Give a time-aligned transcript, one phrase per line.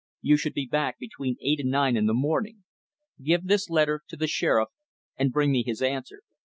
[0.21, 2.63] You should be back between eight and nine in the morning.
[3.21, 4.69] Give this letter to the Sheriff
[5.15, 6.23] and bring me his answer.